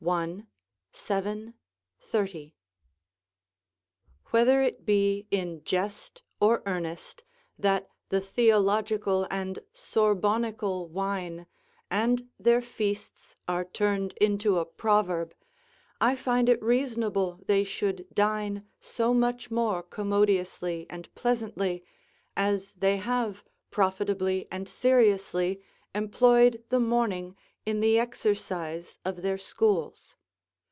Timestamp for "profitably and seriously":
23.69-25.61